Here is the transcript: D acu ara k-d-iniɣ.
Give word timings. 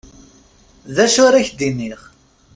D 0.95 0.97
acu 1.05 1.21
ara 1.27 1.45
k-d-iniɣ. 1.47 2.01